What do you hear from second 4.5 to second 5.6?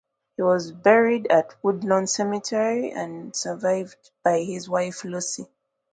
wife Lucy.